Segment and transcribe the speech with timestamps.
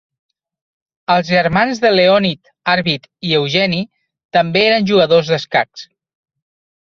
[1.15, 3.77] Els germans de Leonid, Arvid i Evgeny,
[4.37, 5.85] també eren jugadors d'escacs.